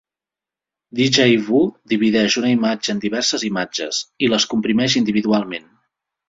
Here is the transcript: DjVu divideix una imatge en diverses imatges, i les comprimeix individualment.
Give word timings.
DjVu 0.99 1.59
divideix 1.93 2.37
una 2.41 2.53
imatge 2.53 2.95
en 2.95 3.03
diverses 3.03 3.45
imatges, 3.51 4.01
i 4.25 4.31
les 4.33 4.49
comprimeix 4.55 4.97
individualment. 5.03 5.71